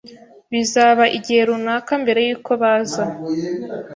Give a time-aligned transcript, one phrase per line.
[0.51, 3.03] Bizaba igihe runaka mbere yuko baza.